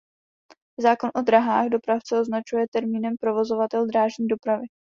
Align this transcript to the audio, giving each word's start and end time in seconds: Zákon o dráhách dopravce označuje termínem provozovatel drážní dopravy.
Zákon 0.81 1.11
o 1.15 1.21
dráhách 1.21 1.69
dopravce 1.69 2.19
označuje 2.19 2.65
termínem 2.71 3.13
provozovatel 3.19 3.85
drážní 3.85 4.27
dopravy. 4.27 4.65